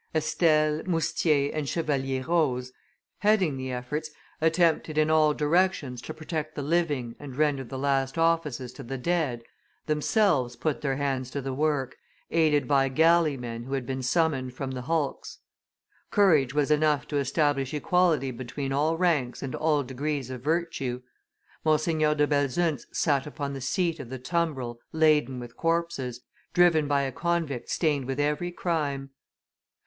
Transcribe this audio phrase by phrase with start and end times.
[0.15, 2.71] Estelle, Moustier, and Chevalier Roze,
[3.19, 4.09] heading the efforts
[4.41, 8.97] attempted in all directions to protect the living and render the last offices to the
[8.97, 9.43] dead,
[9.85, 11.97] themselves put their hands to the work,
[12.31, 15.37] aided by galley men who had been summoned from the hulks.
[16.09, 21.03] Courage was enough to establish equality between all ranks and all degrees of virtue.
[21.63, 26.21] Monseigneur de Belzunce sat upon the seat of the tumbrel laden with corpses,
[26.55, 29.11] driven by a convict stained with every crime.